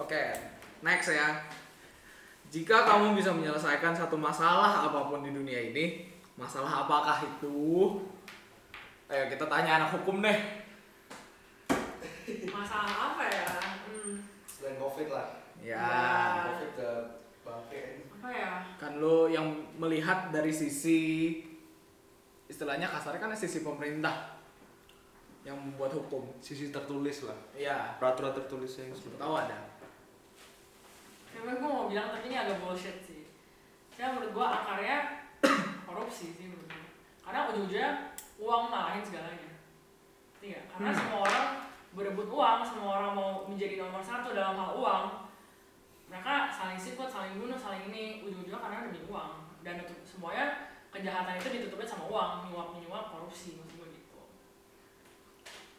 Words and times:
Oke, 0.00 0.32
next 0.80 1.12
ya. 1.12 1.36
Jika 2.48 2.82
kamu 2.82 3.14
bisa 3.14 3.30
menyelesaikan 3.30 3.92
satu 3.92 4.16
masalah 4.16 4.88
apa 4.88 5.06
pun 5.06 5.20
di 5.20 5.30
dunia 5.30 5.70
ini, 5.70 6.08
masalah 6.34 6.82
apakah 6.82 7.20
itu? 7.22 8.00
Ayo 9.06 9.28
kita 9.28 9.44
tanya 9.44 9.76
anak 9.78 9.92
hukum 9.94 10.18
deh. 10.18 10.38
Masalah 12.48 13.14
apa 13.14 13.24
ya? 13.28 13.46
Hmm, 13.86 14.24
Selain 14.48 14.80
covid 14.80 15.08
lah. 15.12 15.28
Ya, 15.60 15.76
Ya. 15.76 15.92
Covid 16.48 16.70
ke 16.74 16.90
bangke. 17.44 17.82
apa 18.20 18.28
ya? 18.32 18.52
kan 18.76 19.00
lo 19.00 19.28
yang 19.28 19.48
melihat 19.76 20.28
dari 20.28 20.52
sisi 20.52 21.40
istilahnya 22.44 22.84
kasarnya 22.84 23.20
kan 23.20 23.32
sisi 23.32 23.60
pemerintah 23.60 24.40
yang 25.44 25.56
membuat 25.56 25.92
hukum. 25.92 26.24
Sisi 26.40 26.68
tertulis 26.68 27.24
lah. 27.24 27.36
Iya, 27.52 27.96
Peraturan 27.96 28.32
tertulisnya 28.32 28.88
yang 28.88 28.96
seperti 28.96 29.16
tahu 29.16 29.34
ada. 29.36 29.56
Kayaknya 31.30 31.54
gue 31.56 31.70
mau 31.70 31.86
bilang 31.86 32.08
tapi 32.10 32.24
ini 32.26 32.36
agak 32.36 32.58
bullshit 32.60 32.98
sih. 33.02 33.22
Ya 33.96 34.10
menurut 34.10 34.32
gue 34.32 34.46
akarnya 34.46 34.96
korupsi 35.88 36.34
sih 36.34 36.46
menurut 36.46 36.68
gue. 36.68 36.86
Karena 37.22 37.48
ujung-ujungnya 37.48 37.90
uang 38.38 38.64
malahin 38.68 39.04
segalanya. 39.04 39.50
Iya, 40.40 40.60
karena 40.72 40.88
Hmm. 40.88 40.98
semua 40.98 41.18
orang 41.22 41.46
berebut 41.92 42.28
uang, 42.28 42.58
semua 42.64 42.90
orang 42.96 43.12
mau 43.12 43.30
menjadi 43.44 43.76
nomor 43.76 44.00
satu 44.00 44.32
dalam 44.32 44.56
hal 44.56 44.72
uang. 44.72 45.04
Mereka 46.08 46.34
saling 46.50 46.80
sikut, 46.80 47.06
saling 47.06 47.36
bunuh, 47.36 47.54
saling 47.54 47.86
ini 47.92 48.24
ujung-ujungnya 48.24 48.58
karena 48.58 48.88
demi 48.88 49.00
uang. 49.06 49.30
Dan 49.60 49.78
itu 49.78 49.92
semuanya 50.02 50.72
kejahatan 50.90 51.36
itu 51.36 51.48
ditutupin 51.60 51.86
sama 51.86 52.08
uang, 52.08 52.30
nyuap 52.48 52.74
menyuap 52.74 53.12
korupsi 53.12 53.54
maksud 53.54 53.78
gue 53.78 53.88
gitu. 53.92 54.18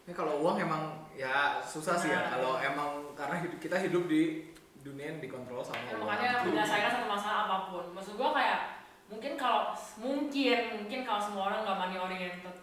Ini 0.06 0.12
kalau 0.14 0.40
uang 0.40 0.56
emang 0.56 0.82
ya 1.12 1.60
susah 1.60 1.98
sih 1.98 2.08
ya 2.08 2.22
Nah. 2.22 2.28
kalau 2.32 2.52
emang 2.56 2.90
karena 3.12 3.36
hidup, 3.42 3.58
kita 3.60 3.76
hidup 3.76 4.06
di 4.06 4.51
dunia 4.82 5.06
yang 5.08 5.18
dikontrol 5.18 5.62
sama 5.62 5.78
Ya, 5.84 5.94
makanya 5.96 6.30
menyelesaikan 6.42 6.90
satu 6.90 7.06
masalah 7.06 7.38
apa 7.46 7.56
pun. 7.68 7.84
Maksud 7.90 8.14
gua 8.14 8.30
kayak 8.30 8.60
mungkin 9.06 9.32
kalau 9.34 9.70
mungkin 9.96 10.58
mungkin 10.74 11.00
kalau 11.02 11.20
semua 11.20 11.42
orang 11.48 11.62
nggak 11.62 11.78
money 11.78 11.96
oriented, 11.96 12.56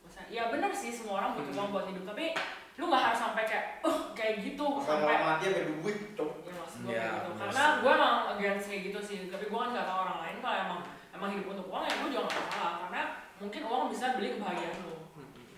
maksudnya 0.00 0.26
ya 0.28 0.42
benar 0.48 0.68
sih 0.68 0.90
semua 0.90 1.18
orang 1.18 1.30
butuh 1.32 1.52
uang 1.54 1.68
buat 1.70 1.86
hidup 1.86 2.04
tapi 2.04 2.36
lu 2.74 2.88
nggak 2.88 3.04
harus 3.04 3.20
sampai 3.20 3.44
kayak 3.44 3.66
uh 3.80 3.98
kayak 4.12 4.40
gitu. 4.42 4.66
Sampai 4.80 5.00
sampai 5.12 5.16
mati 5.22 5.44
sampai 5.46 5.64
duit 5.70 5.98
dong. 6.12 6.32
ya 6.42 6.52
maksud 6.54 6.78
gua 6.82 6.92
Ya, 6.92 7.00
kayak 7.00 7.14
gitu. 7.16 7.30
karena 7.38 7.64
gua 7.80 7.92
emang 7.94 8.16
against 8.32 8.66
kayak 8.66 8.82
gitu 8.86 9.00
sih 9.00 9.18
tapi 9.28 9.44
gua 9.46 9.58
kan 9.64 9.70
nggak 9.72 9.86
tahu 9.88 9.98
orang 10.02 10.18
lain 10.20 10.36
kalau 10.40 10.56
emang 10.58 10.80
emang 11.12 11.28
hidup 11.32 11.46
untuk 11.52 11.66
uang 11.68 11.84
ya 11.84 11.94
gua 11.96 12.08
juga 12.10 12.22
nggak 12.26 12.44
masalah 12.48 12.74
karena 12.82 13.02
mungkin 13.36 13.62
uang 13.64 13.84
bisa 13.88 14.06
beli 14.14 14.28
kebahagiaan 14.32 14.78
lu. 14.82 14.96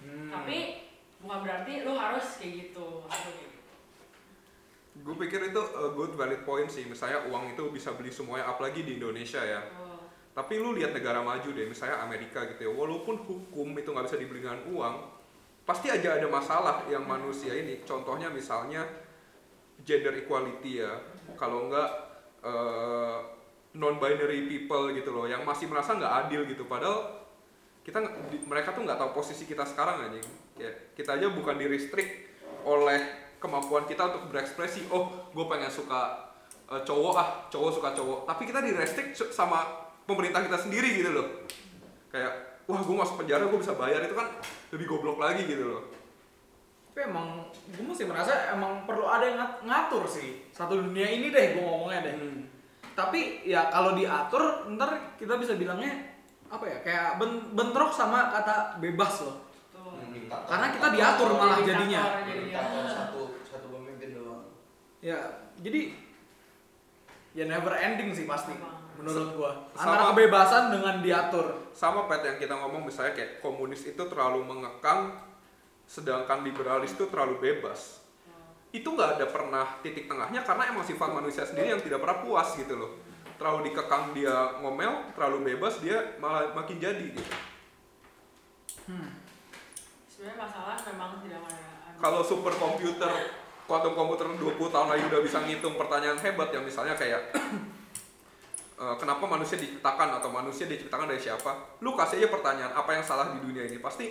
Hmm. 0.04 0.28
tapi 0.30 0.58
bukan 1.18 1.38
berarti 1.40 1.72
lu 1.80 1.92
harus 1.94 2.26
kayak 2.36 2.52
gitu 2.60 2.84
maksud 3.00 3.20
gua 3.24 3.32
kayak 3.32 3.48
gitu 3.48 3.60
Gue 4.94 5.14
pikir 5.26 5.50
itu 5.50 5.58
a 5.58 5.90
good 5.90 6.14
valid 6.14 6.46
point 6.46 6.70
sih. 6.70 6.86
Misalnya 6.86 7.26
uang 7.26 7.58
itu 7.58 7.66
bisa 7.74 7.90
beli 7.98 8.14
semuanya, 8.14 8.46
apalagi 8.46 8.86
di 8.86 9.02
Indonesia 9.02 9.42
ya. 9.42 9.58
Oh, 9.74 10.06
Tapi 10.34 10.58
lu 10.58 10.74
lihat 10.74 10.94
negara 10.94 11.18
maju 11.22 11.46
deh, 11.50 11.66
misalnya 11.66 11.98
Amerika 12.02 12.46
gitu 12.50 12.66
ya. 12.66 12.72
Walaupun 12.74 13.22
hukum 13.26 13.74
itu 13.74 13.90
nggak 13.90 14.06
bisa 14.06 14.18
dibeli 14.18 14.42
dengan 14.42 14.62
uang, 14.70 14.94
pasti 15.66 15.90
aja 15.90 16.14
ada 16.14 16.30
masalah 16.30 16.86
yang 16.86 17.02
manusia 17.06 17.54
ini. 17.54 17.82
Contohnya 17.82 18.30
misalnya 18.30 18.86
gender 19.82 20.14
equality 20.14 20.82
ya. 20.82 20.94
Kalau 21.34 21.70
nggak 21.70 21.90
non 23.74 23.98
binary 23.98 24.46
people 24.46 24.94
gitu 24.94 25.10
loh, 25.10 25.26
yang 25.26 25.42
masih 25.42 25.66
merasa 25.66 25.98
nggak 25.98 26.14
adil 26.26 26.46
gitu. 26.46 26.70
Padahal 26.70 27.26
kita 27.82 27.98
mereka 28.46 28.70
tuh 28.70 28.86
nggak 28.86 28.98
tahu 28.98 29.10
posisi 29.10 29.42
kita 29.42 29.66
sekarang 29.66 30.06
anjing. 30.06 30.26
Kayak 30.54 30.94
kita 30.94 31.18
aja 31.18 31.26
bukan 31.34 31.58
di 31.58 31.66
restrict 31.66 32.30
oleh 32.62 33.02
kemampuan 33.38 33.84
kita 33.84 34.10
untuk 34.10 34.32
berekspresi. 34.32 34.88
Oh, 34.90 35.10
gue 35.30 35.44
pengen 35.46 35.70
suka 35.70 36.32
eh, 36.70 36.82
cowok 36.82 37.14
ah, 37.16 37.28
cowok 37.48 37.70
suka 37.70 37.88
cowok. 37.94 38.18
Tapi 38.26 38.42
kita 38.44 38.60
di 38.60 38.72
restrict 38.74 39.18
sama 39.32 39.64
pemerintah 40.04 40.44
kita 40.44 40.58
sendiri 40.58 41.00
gitu 41.00 41.10
loh. 41.14 41.26
Kayak 42.10 42.62
wah 42.64 42.80
gue 42.80 42.96
masuk 42.96 43.20
penjara 43.20 43.44
gue 43.44 43.60
bisa 43.60 43.76
bayar 43.76 44.00
itu 44.04 44.16
kan 44.16 44.28
lebih 44.72 44.86
goblok 44.88 45.20
lagi 45.20 45.44
gitu 45.44 45.64
loh. 45.68 45.82
Tapi 46.94 47.10
emang 47.10 47.50
gue 47.50 47.84
masih 47.84 48.06
merasa 48.06 48.54
emang 48.54 48.86
perlu 48.86 49.04
ada 49.10 49.26
yang 49.26 49.38
ngat- 49.42 49.60
ngatur 49.66 50.06
sih 50.06 50.46
satu 50.54 50.78
dunia 50.78 51.10
ini 51.10 51.34
deh 51.34 51.58
gue 51.58 51.62
ngomongnya 51.62 52.06
deh. 52.06 52.14
Tapi 52.94 53.42
ya 53.42 53.66
kalau 53.66 53.98
diatur 53.98 54.70
ntar 54.78 55.18
kita 55.18 55.34
bisa 55.34 55.58
bilangnya 55.58 56.14
apa 56.46 56.62
ya 56.70 56.78
kayak 56.86 57.18
ben- 57.18 57.50
bentrok 57.50 57.90
sama 57.90 58.30
kata 58.30 58.78
bebas 58.78 59.26
loh. 59.26 59.42
Karena 60.24 60.66
kita 60.70 60.86
diatur 60.94 61.28
malah 61.34 61.58
jadinya. 61.66 62.00
jadinya. 62.22 62.62
Diktator 62.62 62.84
satu 62.86 63.20
satu 63.42 63.66
pemimpin 63.74 64.14
doang. 64.14 64.46
Ya 65.04 65.20
jadi 65.60 65.92
ya 67.36 67.44
never 67.44 67.76
ending 67.76 68.16
sih 68.16 68.24
pasti 68.24 68.56
Sama. 68.56 68.72
menurut 68.96 69.28
gua 69.36 69.52
Sama- 69.76 70.00
antara 70.00 70.02
kebebasan 70.16 70.64
dengan 70.72 70.94
diatur. 71.04 71.46
Sama 71.76 72.08
pet 72.08 72.24
yang 72.24 72.40
kita 72.40 72.56
ngomong 72.56 72.88
misalnya 72.88 73.12
kayak 73.12 73.44
komunis 73.44 73.84
itu 73.84 74.00
terlalu 74.08 74.40
mengekang, 74.48 75.12
sedangkan 75.84 76.40
liberalis 76.40 76.96
itu 76.96 77.04
terlalu 77.12 77.36
bebas. 77.36 78.00
Itu 78.72 78.96
nggak 78.96 79.20
ada 79.20 79.26
pernah 79.28 79.66
titik 79.84 80.08
tengahnya 80.08 80.40
karena 80.40 80.72
emang 80.72 80.88
sifat 80.88 81.12
manusia 81.12 81.44
sendiri 81.44 81.76
yang 81.76 81.84
tidak 81.84 82.00
pernah 82.00 82.24
puas 82.24 82.56
gitu 82.56 82.72
loh. 82.80 82.96
Terlalu 83.36 83.70
dikekang 83.70 84.16
dia 84.16 84.56
ngomel, 84.64 85.12
terlalu 85.12 85.52
bebas 85.52 85.84
dia 85.84 86.16
malah 86.16 86.48
makin 86.56 86.80
jadi 86.80 87.12
gitu. 87.12 87.34
sebenarnya 90.08 90.36
masalah 90.44 90.76
memang 90.92 91.24
tidak 91.24 91.40
ada 91.40 91.56
Kalau 91.98 92.20
super 92.20 92.52
komputer, 93.64 93.92
quantum 93.92 93.92
komputer 93.96 94.26
20 94.36 94.74
tahun 94.74 94.88
lagi 94.92 95.02
udah 95.08 95.20
bisa 95.24 95.38
ngitung 95.44 95.74
pertanyaan 95.80 96.18
hebat 96.20 96.48
yang 96.52 96.64
misalnya 96.64 96.94
kayak 96.96 97.32
eh, 98.82 98.94
kenapa 99.00 99.24
manusia 99.24 99.56
diciptakan 99.56 100.20
atau 100.20 100.28
manusia 100.28 100.68
diciptakan 100.68 101.08
dari 101.08 101.20
siapa? 101.20 101.80
Lu 101.80 101.96
kasih 101.96 102.24
aja 102.24 102.28
pertanyaan 102.28 102.72
apa 102.76 102.90
yang 102.92 103.04
salah 103.04 103.32
di 103.32 103.40
dunia 103.40 103.64
ini 103.64 103.80
pasti 103.80 104.06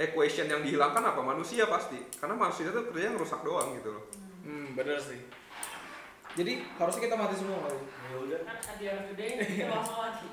equation 0.00 0.48
yang 0.48 0.64
dihilangkan 0.64 1.04
apa 1.14 1.20
manusia 1.20 1.68
pasti 1.68 2.00
karena 2.16 2.34
manusia 2.34 2.66
itu 2.66 2.72
kerjanya 2.72 3.14
ngerusak 3.14 3.40
doang 3.46 3.76
gitu 3.78 3.94
loh. 3.94 4.04
Hmm 4.42 4.74
bener 4.74 4.98
sih. 4.98 5.20
Jadi 6.30 6.62
harusnya 6.78 7.02
kita 7.10 7.16
mati 7.18 7.34
semua 7.36 7.58
kali. 7.66 7.78
Ya 7.84 8.16
udah. 8.16 8.40
kan 8.46 8.56
the 9.10 9.14
day 9.18 9.30
kita 9.38 9.70
langsung 9.70 9.98
mati 9.98 10.26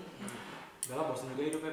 Udah 0.87 0.95
lah 1.03 1.05
bosan 1.11 1.35
juga 1.35 1.43
hidupnya. 1.51 1.71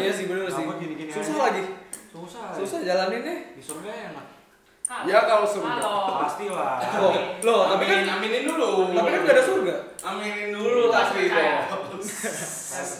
Iya 0.00 0.12
sih 0.16 0.24
bener 0.24 0.48
sih. 0.48 0.64
Susah 1.12 1.34
aja? 1.36 1.42
lagi. 1.52 1.62
Susah. 2.08 2.44
Susah 2.56 2.78
jalaninnya. 2.80 3.52
Di 3.52 3.60
surga 3.60 3.90
enak. 4.14 4.43
Kalau- 4.84 5.08
Ya, 5.08 5.18
kalau 5.24 5.48
surga. 5.48 5.80
Pasti 6.28 6.44
lah. 6.52 6.76
Loh, 7.00 7.12
loh 7.40 7.60
tapi 7.72 7.84
kan 7.88 8.04
aminin, 8.04 8.44
dulu. 8.44 8.92
tapi 8.92 9.08
kan 9.08 9.20
gak 9.24 9.34
ada 9.34 9.44
surga. 9.44 9.74
aminin 10.04 10.52
dulu 10.52 10.92
percaya. 10.92 11.56
bos. 11.72 12.08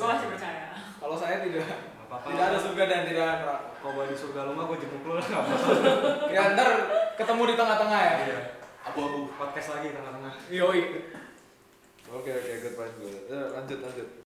gue 0.00 0.06
masih 0.08 0.28
percaya 0.32 0.64
Kalau 0.96 1.16
saya 1.20 1.44
tidak 1.44 1.68
apa-apa. 2.08 2.26
tidak 2.32 2.44
ada 2.48 2.58
surga 2.58 2.82
dan 2.88 3.00
tidak 3.04 3.24
ada 3.28 3.34
neraka. 3.36 3.68
Kalau 3.76 3.92
bawa 3.92 4.06
di 4.08 4.16
surga 4.16 4.40
lu 4.48 4.52
mah 4.56 4.64
gue 4.64 4.78
jemput 4.80 5.02
lu 5.04 5.12
lah. 5.12 5.24
Ya 6.32 6.42
ntar 6.56 6.68
ketemu 7.20 7.42
di 7.44 7.54
tengah-tengah 7.54 8.00
ya. 8.00 8.14
Iya. 8.24 8.38
Abu-abu. 8.84 9.20
Podcast 9.36 9.68
lagi 9.76 9.92
tengah-tengah. 9.92 10.32
Yoi. 10.48 10.80
Oke 12.08 12.30
oke 12.32 12.52
good 12.60 12.74
point 12.76 12.94
good. 12.96 13.28
Eh, 13.28 13.46
lanjut 13.52 13.78
lanjut. 13.84 14.08